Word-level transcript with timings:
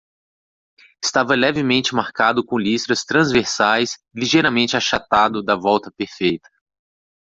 Estava 1.05 1.35
levemente 1.35 1.93
marcado 1.93 2.43
com 2.43 2.57
listras 2.57 3.03
transversais 3.03 3.99
e 4.15 4.19
ligeiramente 4.21 4.75
achatado 4.75 5.43
da 5.43 5.55
volta 5.55 5.91
perfeita. 5.91 6.49